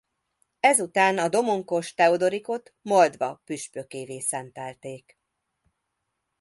Ezután 0.59 1.17
a 1.17 1.27
domonkos 1.29 1.93
Teodorikot 1.93 2.73
Moldva 2.81 3.41
püspökkévé 3.45 4.19
szentelték. 4.19 5.17